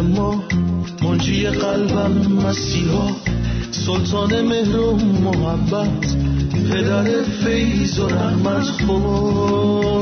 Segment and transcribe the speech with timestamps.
[0.00, 0.44] ما
[1.02, 3.08] منجی قلبم مسیحا
[3.70, 6.16] سلطان مهر و محبت
[6.70, 9.98] پدر فیض و رحمت خداوند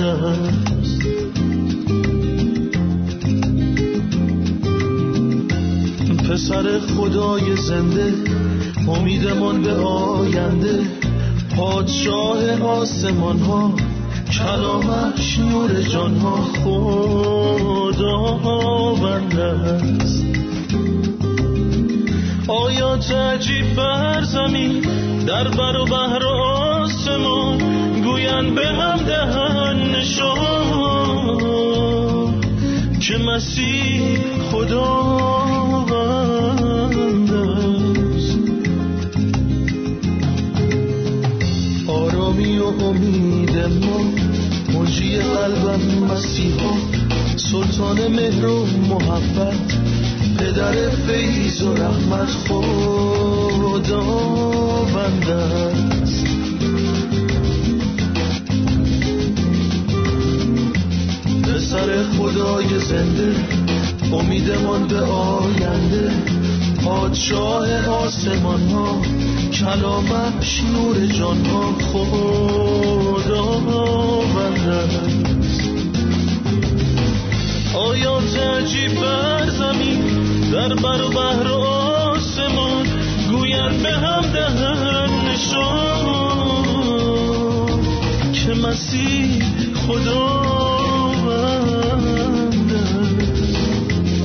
[0.00, 1.02] است.
[6.30, 8.14] پسر خدای زنده
[8.88, 10.80] امیدمان به آینده.
[11.56, 13.72] پادشاه آسمان ها
[14.32, 16.36] کلامش نور جان ها
[17.84, 20.24] خداوند است.
[22.48, 24.80] آیات عجیب بر زمین
[25.26, 27.58] در بر و بحر و آسمان
[28.02, 30.78] گوین به هم دهن نشان
[33.00, 34.18] که مسیح
[34.52, 35.92] خداوند
[37.32, 38.38] است.
[41.88, 44.17] آرامی و امید ما
[45.22, 46.72] قلبم مسیحا
[47.36, 49.78] سلطان مهر و محبت.
[50.38, 52.28] پدر فیض و رحمت
[53.58, 56.24] خداوند است.
[61.42, 63.34] پسر خدای زنده
[64.12, 66.12] امیدمان به آینده.
[66.88, 69.02] پادشاه آسمان ها
[69.52, 71.72] کلامش نور جان ها.
[71.92, 73.48] خداوند
[74.68, 75.60] است.
[77.74, 80.00] آیات عجیب بر زمین
[80.52, 82.86] در بر و بحر آسمان
[83.30, 86.48] گوین به هم دهن نشان
[88.32, 89.42] که مسیح
[89.74, 91.18] خداوند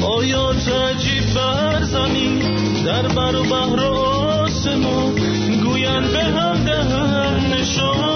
[0.04, 2.53] آیات عجیب بر زمین
[2.86, 3.94] در بر و بحر و
[4.44, 5.16] آسمان
[5.64, 8.14] گوین به هم دهن نشان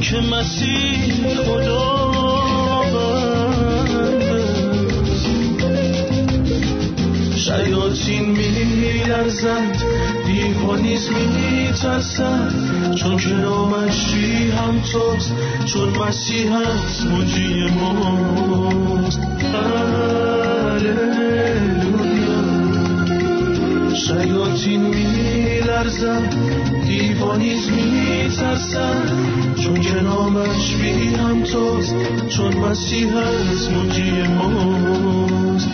[0.00, 2.10] که مسیح خداوند.
[7.36, 9.82] شیاطین می لرزند
[10.26, 14.14] دیوانیز می ترسند چون که نامش
[14.58, 15.32] هم توست
[15.64, 19.20] چون مسیح هست منجی ماست
[19.54, 21.30] هللویا.
[24.06, 26.34] شیاطین می لرزند
[26.86, 31.94] دیوانیز می ترسند چون که نامش بی هم توست
[32.28, 35.68] چون مسیح هست منجی ماست.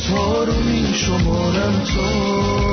[0.00, 2.69] روزها رو می شمارم تا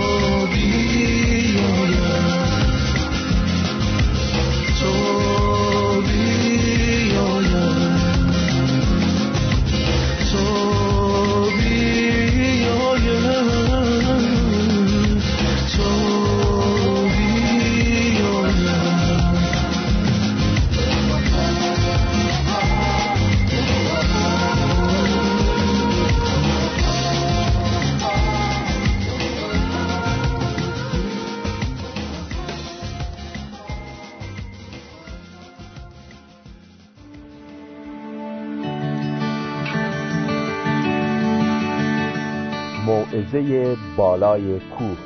[43.37, 44.97] موعظه بالای کوه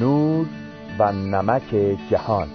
[0.00, 0.46] نور
[0.98, 2.48] و نمک جهان.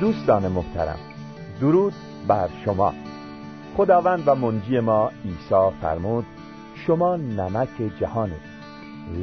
[0.00, 0.98] دوستان محترم
[1.60, 1.92] درود
[2.28, 2.92] بر شما.
[3.76, 6.26] خداوند و منجی ما عیسی فرمود
[6.86, 7.68] شما نمک
[8.00, 8.58] جهانید.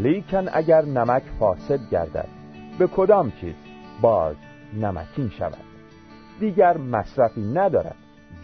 [0.03, 2.27] لیکن اگر نمک فاسد گردد
[2.79, 3.55] به کدام چیز
[4.01, 4.35] باز
[4.73, 5.75] نمکین شود؟
[6.39, 7.95] دیگر مصرفی ندارد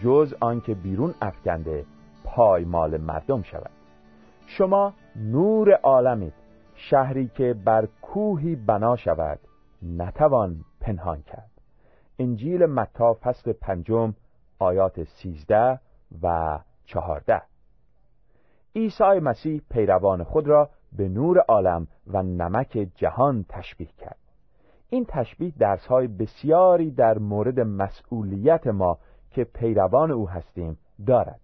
[0.02, 1.84] جز آنکه بیرون افکنده
[2.24, 3.70] پایمال مردم شود.
[4.46, 6.32] شما نور عالمید.
[6.74, 9.38] شهری که بر کوهی بنا شود
[9.82, 11.50] نتوان پنهان کرد.
[12.18, 14.14] انجیل متی فصل پنجم
[14.58, 15.80] آیات 13
[16.22, 17.42] و 14
[18.76, 24.21] عیسی مسیح پیروان خود را به نور عالم و نمک جهان تشبیه کرد.
[24.92, 28.98] این تشبیه درس های بسیاری در مورد مسئولیت ما
[29.30, 31.40] که پیروان او هستیم دارد.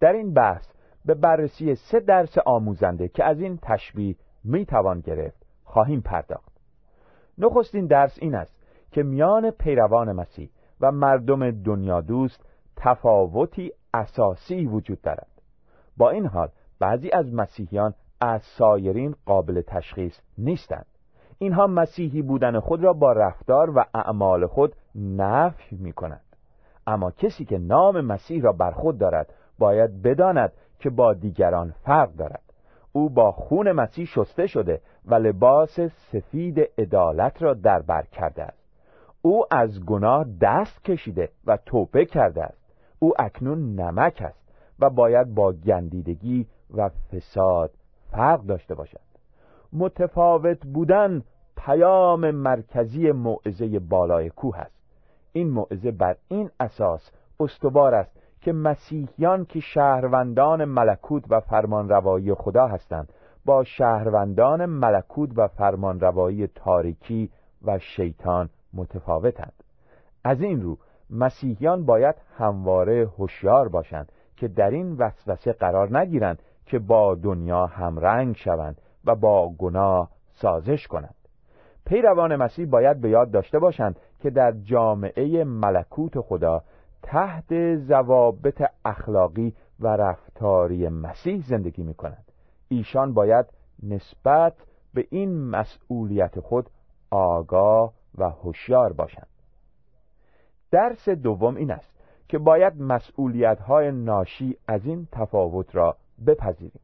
[0.00, 0.66] در این بحث
[1.04, 6.52] به بررسی سه درس آموزنده که از این تشبیه می توان گرفت خواهیم پرداخت.
[7.38, 8.56] نخستین درس این است
[8.90, 10.50] که میان پیروان مسیح
[10.80, 12.46] و مردم دنیا دوست
[12.76, 15.42] تفاوتی اساسی وجود دارد.
[15.96, 20.86] با این حال بعضی از مسیحیان از سایرین قابل تشخیص نیستند.
[21.38, 26.20] اینها مسیحی بودن خود را با رفتار و اعمال خود نفی می کنند
[26.86, 32.12] اما کسی که نام مسیح را بر خود دارد باید بداند که با دیگران فرق
[32.12, 32.42] دارد.
[32.92, 38.64] او با خون مسیح شسته شده و لباس سفید عدالت را در بر کرده است.
[39.22, 42.64] او از گناه دست کشیده و توبه کرده است.
[42.98, 44.44] او اکنون نمک است
[44.80, 46.46] و باید با گندیدگی
[46.76, 47.70] و فساد
[48.10, 49.03] فرق داشته باشد.
[49.74, 51.22] متفاوت بودن
[51.56, 54.76] پیام مرکزی موعظه بالای کوه است.
[55.32, 57.10] این موعظه بر این اساس
[57.40, 63.12] استوار است که مسیحیان که شهروندان ملکوت و فرمانروایی خدا هستند
[63.44, 67.30] با شهروندان ملکوت و فرمانروایی تاریکی
[67.66, 69.52] و شیطان متفاوتند.
[70.24, 70.78] از این رو
[71.10, 78.36] مسیحیان باید همواره هوشیار باشند که در این وسوسه قرار نگیرند که با دنیا همرنگ
[78.36, 81.14] شوند و با گناه سازش کنند.
[81.86, 86.62] پیروان مسیح باید به یاد داشته باشند که در جامعه ملکوت خدا
[87.02, 92.24] تحت ضوابط اخلاقی و رفتاری مسیح زندگی می کنند
[92.68, 93.46] ایشان باید
[93.82, 94.54] نسبت
[94.94, 96.70] به این مسئولیت خود
[97.10, 99.26] آگاه و هوشیار باشند.
[100.70, 101.94] درس دوم این است
[102.28, 105.96] که باید مسئولیت های ناشی از این تفاوت را
[106.26, 106.83] بپذیریم.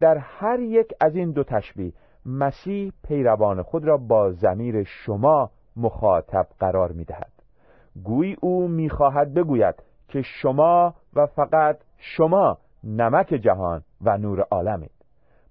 [0.00, 1.92] در هر یک از این دو تشبیه
[2.26, 7.32] مسیح پیروان خود را با زمیر شما مخاطب قرار می دهد
[8.04, 9.74] گویی او می‌خواهد بگوید
[10.08, 14.90] که شما و فقط شما نمک جهان و نور عالمید.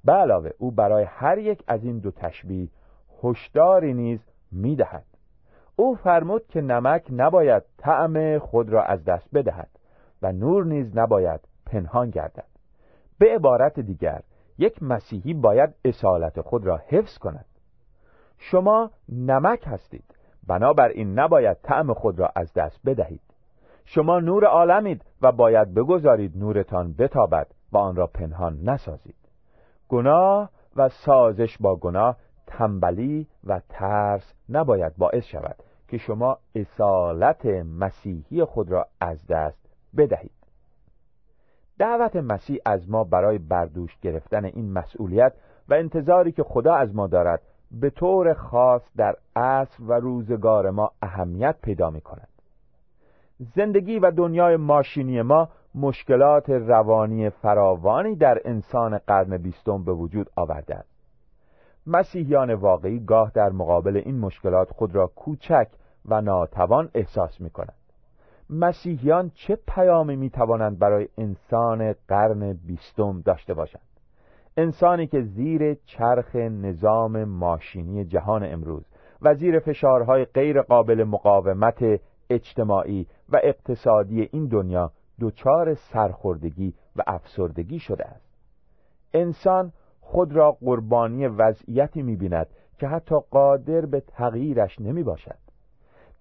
[0.06, 2.70] به علاوه او برای هر یک از این دو تشبیه
[3.24, 4.20] هشداری نیز
[4.52, 5.06] می‌دهد.
[5.76, 9.70] او فرمود که نمک نباید طعم خود را از دست بدهد
[10.22, 12.48] و نور نیز نباید پنهان گردد.
[13.20, 14.22] به عبارت دیگر
[14.58, 17.46] یک مسیحی باید اصالت خود را حفظ کند.
[18.38, 20.04] شما نمک هستید.
[20.48, 23.22] بنابراین نباید طعم خود را از دست بدهید.
[23.86, 29.16] شما نور عالمید و باید بگذارید نورتان بتابد و آن را پنهان نسازید.
[29.90, 32.18] گناه و سازش با گناه
[32.48, 35.56] تنبلی و ترس نباید باعث شود
[35.88, 37.46] که شما اصالت
[37.80, 40.37] مسیحی خود را از دست بدهید.
[41.80, 45.34] دعوت مسیح از ما برای بردوش گرفتن این مسئولیت
[45.70, 47.42] و انتظاری که خدا از ما دارد
[47.72, 52.28] به طور خاص در عصر و روزگار ما اهمیت پیدا می کند
[53.56, 60.76] زندگی و دنیای ماشینی ما مشکلات روانی فراوانی در انسان قرن بیستم به وجود آورده
[60.76, 60.98] است.
[61.88, 65.68] مسیحیان واقعی گاه در مقابل این مشکلات خود را کوچک
[66.06, 67.87] و ناتوان احساس می کنند
[68.50, 73.82] مسیحیان چه پیامی می توانند برای انسان قرن بیستم داشته باشند؟
[74.58, 78.86] انسانی که زیر چرخ نظام ماشینی جهان امروز
[79.22, 87.80] و زیر فشارهای غیر قابل مقاومت اجتماعی و اقتصادی این دنیا دچار سرخوردگی و افسردگی
[87.80, 88.28] شده است.
[89.14, 95.47] انسان خود را قربانی وضعیتی می‌بیند که حتی قادر به تغییرش نمی باشد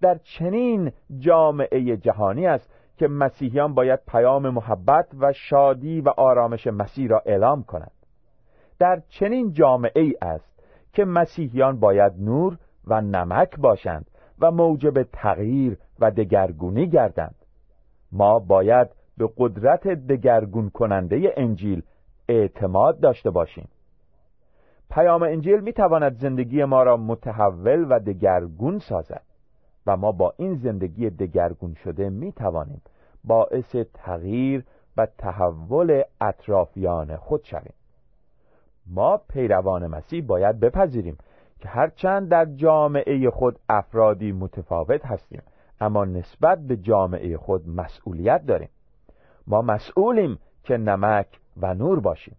[0.01, 7.07] در چنین جامعه جهانی است که مسیحیان باید پیام محبت و شادی و آرامش مسیح
[7.07, 7.91] را اعلام کنند.
[8.79, 10.63] در چنین جامعه ای است
[10.93, 14.05] که مسیحیان باید نور و نمک باشند
[14.39, 17.35] و موجب تغییر و دگرگونی گردند.
[18.11, 18.87] ما باید
[19.17, 21.83] به قدرت دگرگون کننده انجیل
[22.29, 23.67] اعتماد داشته باشیم.
[24.89, 29.26] پیام انجیل می تواند زندگی ما را متحول و دگرگون سازد.
[29.87, 32.81] و ما با این زندگی دگرگون شده می توانیم
[33.23, 34.65] باعث تغییر
[34.97, 37.73] و تحول اطرافیان خود شویم.
[38.87, 41.17] ما پیروان مسیح باید بپذیریم
[41.59, 45.41] که هرچند در جامعه خود افرادی متفاوت هستیم
[45.81, 48.69] اما نسبت به جامعه خود مسئولیت داریم.
[49.47, 51.27] ما مسئولیم که نمک
[51.57, 52.35] و نور باشیم.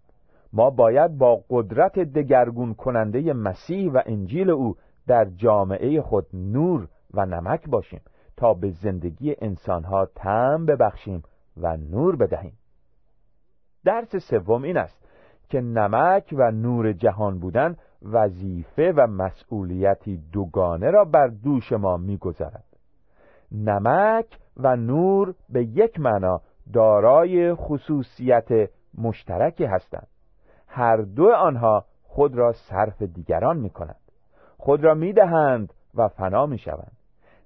[0.53, 4.77] ما باید با قدرت دگرگون کننده مسیح و انجیل او
[5.07, 8.01] در جامعه خود نور و نمک باشیم
[8.37, 11.23] تا به زندگی انسانها تم ببخشیم
[11.57, 12.59] و نور بدهیم.
[13.85, 15.09] درس سوم این است
[15.49, 22.65] که نمک و نور جهان بودن وظیفه و مسئولیتی دوگانه را بر دوش ما میگذرد
[23.53, 26.41] نمک و نور به یک معنا
[26.73, 30.09] دارای خصوصیت مشترکی هستند.
[30.67, 34.01] هر دو آنها خود را صرف دیگران می کنند
[34.57, 36.98] خود را می دهند و فنا می شوند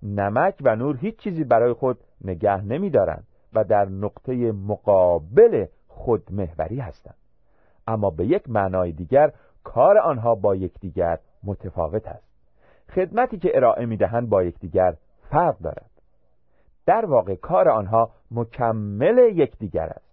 [0.02, 6.80] نمک و نور هیچ چیزی برای خود نگه نمی دارند و در نقطه مقابل خودمهوری
[6.80, 7.16] هستند.
[7.86, 9.32] اما به یک معنای دیگر
[9.64, 12.32] کار آنها با یکدیگر متفاوت است.
[12.90, 14.94] خدمتی که ارائه می‌دهند با یکدیگر
[15.30, 15.90] فرق دارد.
[16.86, 20.12] در واقع کار آنها مکمل یکدیگر است.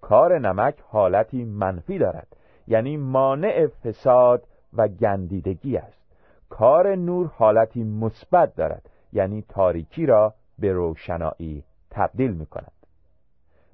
[0.00, 2.36] کار نمک حالتی منفی دارد
[2.66, 6.04] یعنی مانع فساد و گندیدگی است.
[6.48, 8.90] کار نور حالتی مثبت دارد.
[9.14, 12.72] یعنی تاریکی را به روشنایی تبدیل می کند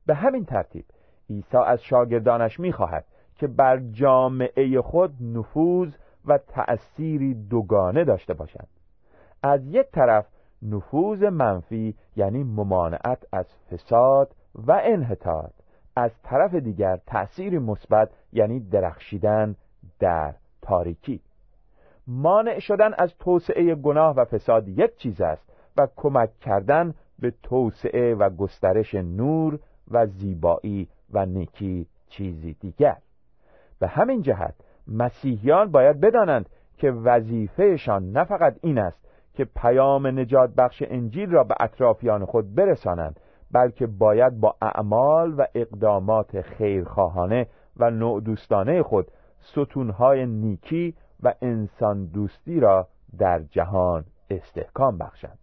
[0.07, 0.85] به همین ترتیب
[1.31, 3.05] عیسی از شاگردانش می‌خواهد
[3.35, 5.95] که بر جامعه خود نفوذ
[6.27, 8.69] و تأثیری دوگانه داشته باشند.
[9.43, 10.27] از یک طرف
[10.63, 15.53] نفوذ منفی یعنی ممانعت از فساد و انحطاط
[15.97, 19.57] از طرف دیگر تأثیری مثبت یعنی درخشیدن
[19.99, 21.21] در تاریکی.
[22.11, 28.15] مانع شدن از توسعه گناه و فساد یک چیز است و کمک کردن به توسعه
[28.15, 29.59] و گسترش نور
[29.91, 32.97] و زیبایی و نیکی چیزی دیگر.
[33.81, 34.55] به همین جهت
[34.89, 41.45] مسیحیان باید بدانند که وظیفهشان نه فقط این است که پیام نجات بخش انجیل را
[41.45, 43.21] به اطرافیان خود برسانند
[43.53, 49.07] بلکه باید با اعمال و اقدامات خیرخواهانه و نوع دوستانه خود
[49.41, 55.39] ستونهای نیکی و انسان دوستی را در جهان استحکام بخشند.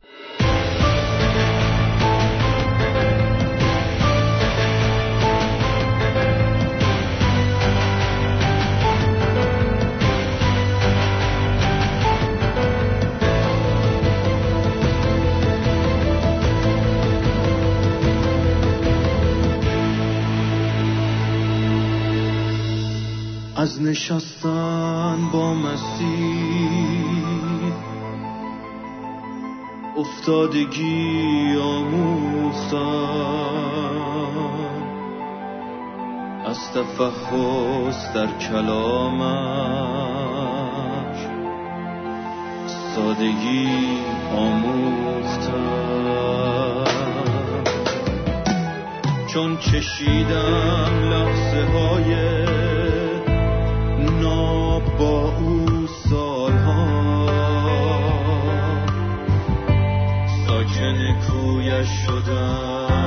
[23.67, 26.93] از نشستن با مسیح
[29.97, 32.77] افتادگی آموختم.
[36.45, 39.27] از تفحص در کلامش
[42.95, 43.69] سادگی
[44.38, 45.67] آموختم.
[49.27, 52.66] چون چشیدم لحظه های
[55.00, 57.27] با او سالها.
[60.47, 62.97] ساکن کویش شدم.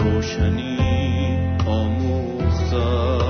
[0.00, 0.78] روشنی
[1.66, 3.20] آموختم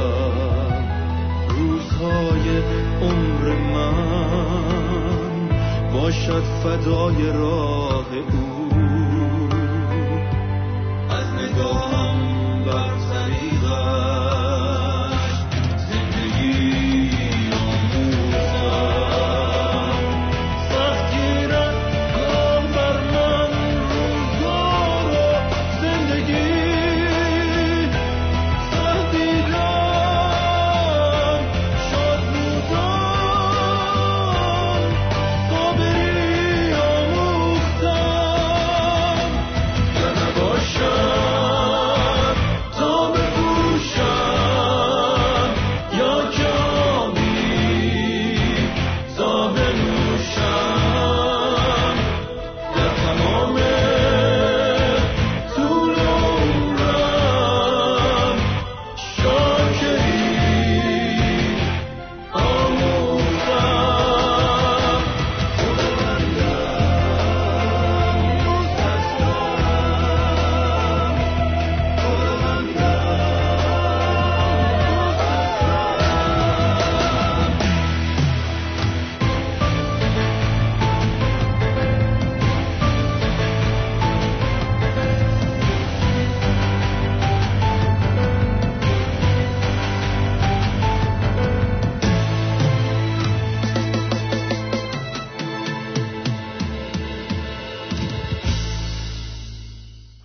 [1.49, 2.63] روزهای
[3.03, 4.31] عمر من
[5.93, 8.60] باشد فدای راه او.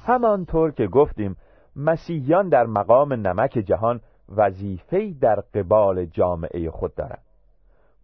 [0.05, 1.35] همانطور که گفتیم
[1.75, 4.01] مسیحیان در مقام نمک جهان
[4.35, 7.23] وظیفه‌ای در قبال جامعه خود دارند.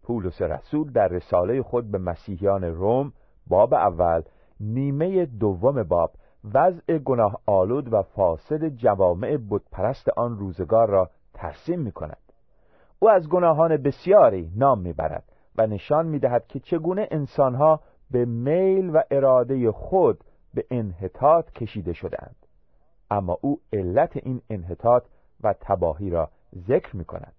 [0.03, 3.13] پولس رسول در رساله خود به مسیحیان روم
[3.47, 4.21] باب اول
[4.59, 6.11] نیمه دوم باب
[6.53, 12.17] وضع گناه آلود و فاسد جوامع بتپرست آن روزگار را ترسیم می کند
[12.99, 15.23] او از گناهان بسیاری نام می‌برد
[15.57, 17.79] و نشان می‌دهد که چگونه انسانها
[18.11, 22.35] به میل و اراده خود به انحطاط کشیده شدهاند.
[23.11, 25.03] اما او علت این انحطاط
[25.43, 26.29] و تباهی را
[26.67, 27.33] ذکر می کند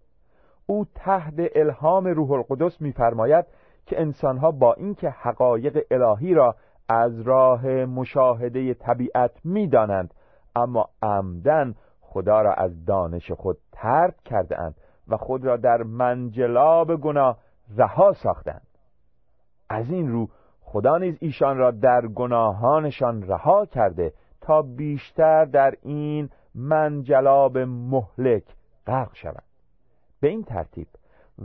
[0.66, 3.45] او تحت الهام روح القدس میفرماید
[3.87, 6.57] که انسانها با اینکه حقایق الهی را
[6.88, 10.14] از راه مشاهده طبیعت می‌دانند
[10.57, 14.75] اما عمدن خدا را از دانش خود ترد کرده اند
[15.09, 17.38] و خود را در منجلاب گناه
[17.76, 18.66] رها ساختند
[19.69, 20.28] از این رو
[20.73, 28.44] خدا نیز ایشان را در گناهانشان رها کرده تا بیشتر در این منجلاب مهلک
[28.87, 29.44] غرق شوند.
[30.20, 30.87] به این ترتیب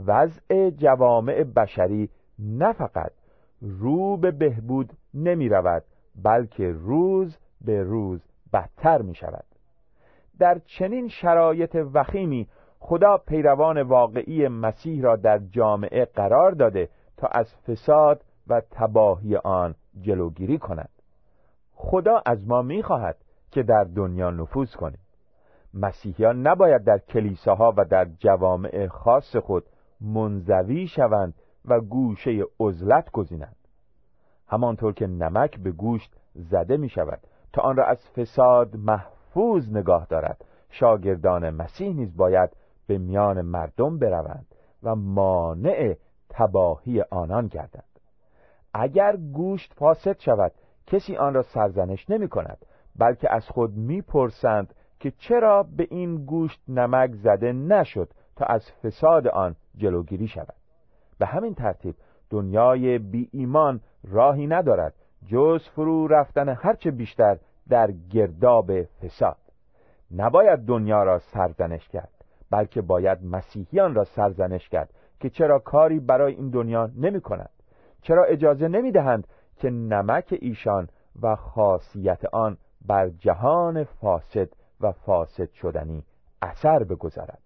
[0.06, 3.12] وضع جوامع بشری نه فقط
[3.60, 5.82] رو به بهبود نمی رود
[6.24, 8.20] بلکه روز به روز
[8.52, 9.44] بدتر می شود.
[10.38, 12.48] در چنین شرایط وخیمی
[12.78, 19.74] خدا پیروان واقعی مسیح را در جامعه قرار داده تا از فساد و تباهی آن
[20.00, 20.90] جلوگیری کند.
[21.74, 23.16] خدا از ما می‌خواهد
[23.50, 25.00] که در دنیا نفوذ کنیم.
[25.74, 29.64] مسیحیان نباید در کلیساها و در جوامع خاص خود
[30.00, 31.34] منزوی شوند
[31.64, 33.56] و گوشه عزلت گزینند.
[34.48, 37.20] همانطور که نمک به گوشت زده می شود
[37.52, 42.50] تا آن را از فساد محفوظ نگاه دارد شاگردان مسیح نیز باید
[42.86, 44.46] به میان مردم بروند
[44.82, 45.94] و مانع
[46.28, 47.87] تباهی آنان گردند.
[48.74, 50.52] اگر گوشت فاسد شود
[50.86, 52.58] کسی آن را سرزنش نمی کند
[52.96, 59.28] بلکه از خود می‌پرسند که چرا به این گوشت نمک زده نشد تا از فساد
[59.28, 60.54] آن جلوگیری شود.
[61.18, 61.94] به همین ترتیب
[62.30, 64.94] دنیای بی ایمان راهی ندارد
[65.26, 69.36] جز فرو رفتن هرچه بیشتر در گرداب فساد.
[70.16, 72.12] نباید دنیا را سرزنش کرد
[72.50, 77.50] بلکه باید مسیحیان را سرزنش کرد که چرا کاری برای این دنیا نمی کند
[78.02, 80.88] چرا اجازه نمی دهند که نمک ایشان
[81.22, 82.56] و خاصیت آن
[82.86, 84.48] بر جهان فاسد
[84.80, 86.04] و فاسد شدنی
[86.42, 87.42] اثر بگذارد.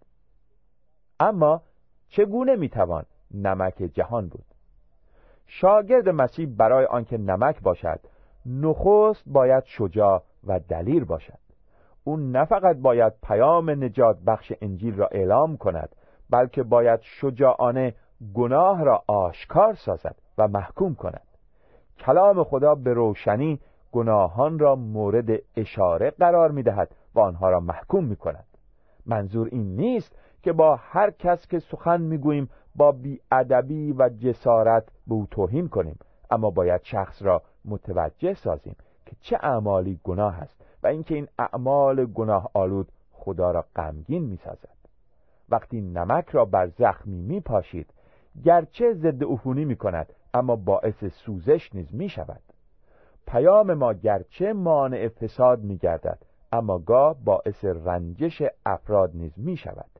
[1.20, 1.62] اما
[2.08, 4.44] چگونه می‌توان نمک جهان بود؟
[5.46, 8.00] شاگرد مسیح برای آنکه نمک باشد
[8.46, 11.38] نخست باید شجاع و دلیر باشد.
[12.04, 15.96] او نه فقط باید پیام نجات بخش انجیل را اعلام کند
[16.30, 17.94] بلکه باید شجاعانه
[18.34, 20.16] گناه را آشکار سازد.
[20.42, 21.26] و محکوم کند.
[21.98, 23.60] کلام خدا به روشنی
[23.92, 28.46] گناهان را مورد اشاره قرار می دهد و آنها را محکوم می کند
[29.06, 35.14] منظور این نیست که با هر کس که سخن می‌گوییم با بیادبی و جسارت به
[35.14, 35.98] او توهین کنیم
[36.30, 38.76] اما باید شخص را متوجه سازیم
[39.06, 44.68] که چه اعمالی گناه است و اینکه این اعمال گناه آلود خدا را غمگین می‌سازد.
[45.48, 47.94] وقتی نمک را بر زخمی میپاشید
[48.44, 52.42] گرچه ضد عفونی می کند اما باعث سوزش نیز می شود
[53.26, 56.18] پیام ما گرچه مانع فساد می گردد
[56.52, 59.90] اما گاه باعث رنجش افراد نیز می شود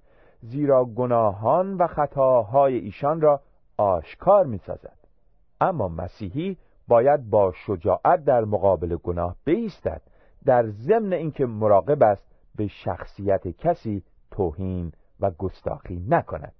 [0.41, 3.41] زیرا گناهان و خطاهای ایشان را
[3.77, 4.97] آشکار می سازد
[5.61, 6.57] اما مسیحی
[6.89, 10.03] باید با شجاعت در مقابل گناه بیستد.
[10.45, 16.55] در ضمن اینکه مراقب است به شخصیت کسی توهین و گستاخی نکند.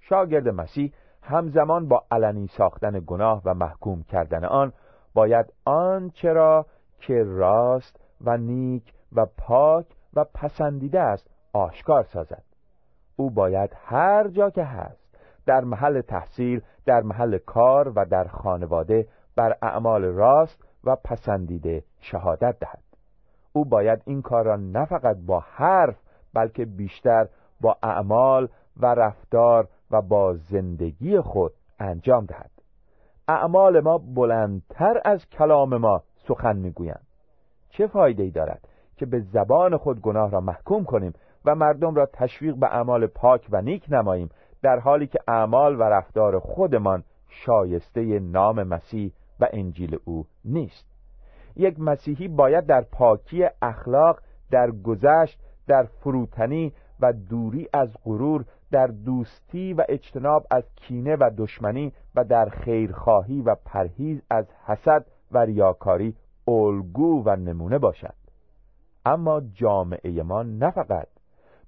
[0.00, 4.72] شاگرد مسیح همزمان با علنی ساختن گناه و محکوم کردن آن
[5.14, 6.66] باید آنچه را
[6.98, 12.42] که راست و نیک و پاک و پسندیده است آشکار سازد.
[13.16, 15.00] او باید هر جا که هست
[15.46, 22.58] در محل تحصیل در محل کار و در خانواده بر اعمال راست و پسندیده شهادت
[22.60, 22.82] دهد.
[23.52, 25.96] او باید این کار را نه فقط با حرف
[26.34, 27.28] بلکه بیشتر
[27.60, 32.50] با اعمال و رفتار و با زندگی خود انجام دهد.
[33.28, 37.06] اعمال ما بلندتر از کلام ما سخن می‌گویند.
[37.70, 41.12] چه فایده ای دارد که به زبان خود گناه را محکوم کنیم
[41.44, 44.28] و مردم را تشویق به اعمال پاک و نیک نماییم
[44.62, 50.86] در حالی که اعمال و رفتار خودمان شایسته نام مسیح و انجیل او نیست.
[51.56, 58.86] یک مسیحی باید در پاکی اخلاق در گذشت در فروتنی و دوری از غرور در
[58.86, 65.38] دوستی و اجتناب از کینه و دشمنی و در خیرخواهی و پرهیز از حسد و
[65.38, 66.16] ریاکاری
[66.48, 68.14] الگو و نمونه باشد.
[69.04, 71.08] اما جامعه ما نه فقط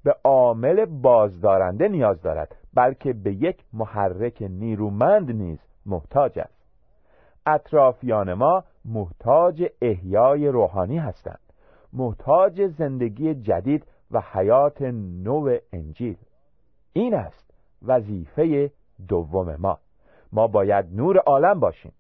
[0.05, 6.63] به عامل بازدارنده نیاز دارد بلکه به یک محرک نیرومند نیز محتاج است.
[7.47, 11.41] اطرافیان ما محتاج احیای روحانی هستند
[11.93, 14.83] محتاج زندگی جدید و حیات
[15.23, 16.17] نو انجیل.
[16.93, 17.51] این است
[17.83, 18.71] وظیفه
[19.09, 19.79] دوم ما.
[20.33, 21.93] ما باید نور عالم باشیم.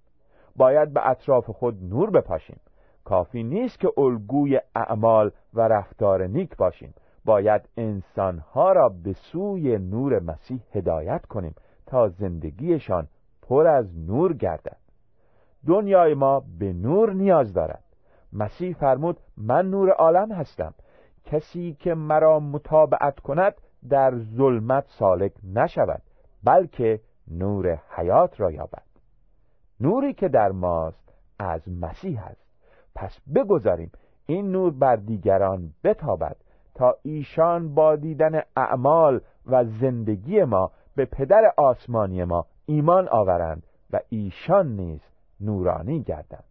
[0.56, 2.60] باید به اطراف خود نور بپاشیم.
[3.04, 6.94] کافی نیست که الگوی اعمال و رفتار نیک باشیم.
[7.24, 11.54] باید انسانها را به سوی نور مسیح هدایت کنیم
[11.86, 13.08] تا زندگیشان
[13.42, 14.76] پر از نور گردد.
[15.66, 17.84] دنیای ما به نور نیاز دارد.
[18.32, 20.74] مسیح فرمود من نور عالم هستم.
[21.24, 23.54] کسی که مرا متابعت کند
[23.88, 26.02] در ظلمت سالک نشود
[26.44, 28.82] بلکه نور حیات را یابد.
[29.80, 32.42] نوری که در ماست از مسیح است.
[32.94, 33.92] پس بگذاریم
[34.26, 36.36] این نور بر دیگران بتابد
[36.74, 44.00] تا ایشان با دیدن اعمال و زندگی ما به پدر آسمانی ما ایمان آورند و
[44.08, 45.00] ایشان نیز
[45.40, 46.44] نورانی گردند.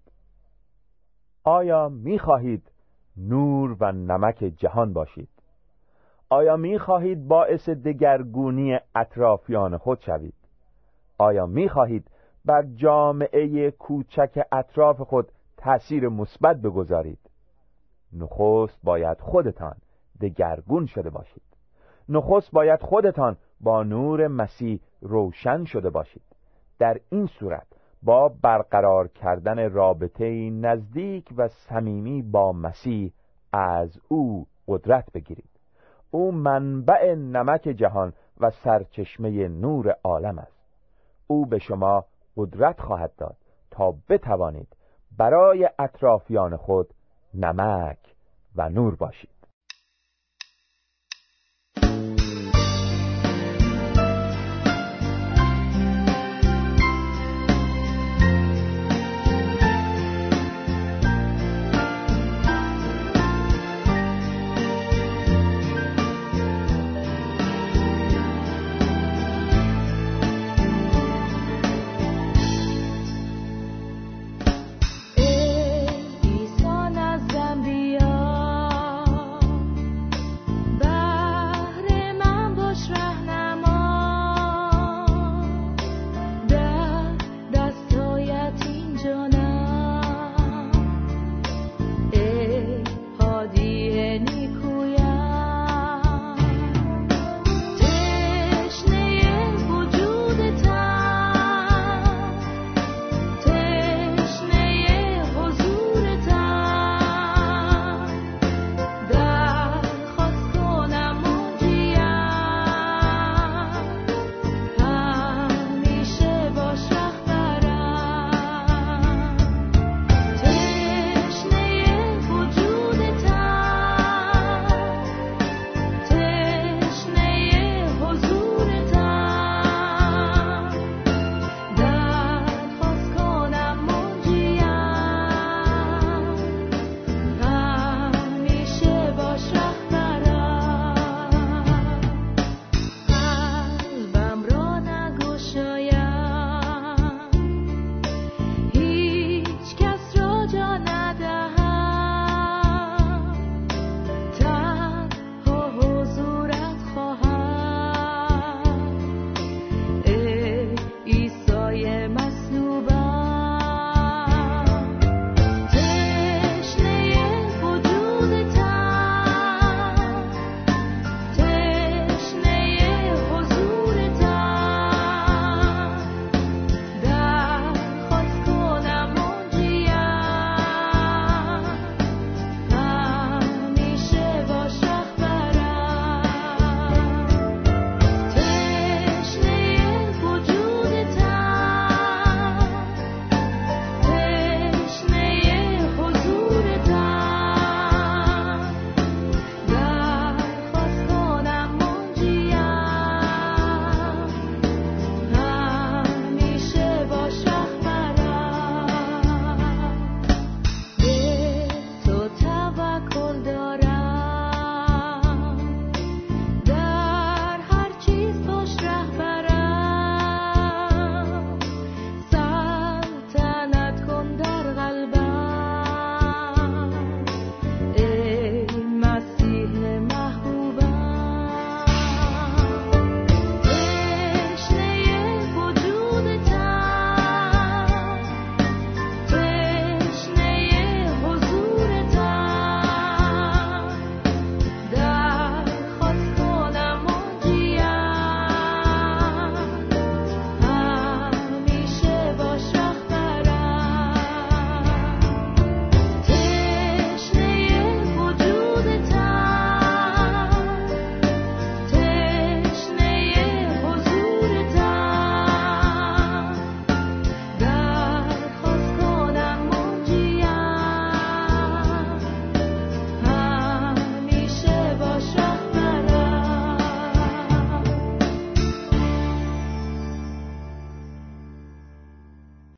[1.44, 2.72] آیا می خواهید
[3.18, 5.30] نور و نمک جهان باشید؟
[6.32, 10.34] آیا می خواهید باعث دگرگونی اطرافیان خود شوید؟
[11.18, 12.12] آیا می خواهید
[12.46, 17.20] بر جامعه کوچک اطراف خود تأثیر مثبت بگذارید؟
[18.14, 19.76] نخست باید خودتان
[20.22, 21.44] دگرگون شده باشید.
[22.10, 26.24] نخست باید خودتان با نور مسیح روشن شده باشید.
[26.80, 27.68] در این صورت
[28.04, 33.14] با برقرار کردن رابطه نزدیک و صمیمی با مسیح
[33.54, 35.51] از او قدرت بگیرید.
[36.12, 40.62] او منبع نمک جهان و سرچشمه نور عالم است.
[41.28, 42.06] او به شما
[42.38, 43.36] قدرت خواهد داد
[43.72, 44.68] تا بتوانید
[45.18, 46.94] برای اطرافیان خود
[47.34, 47.98] نمک
[48.56, 49.41] و نور باشید.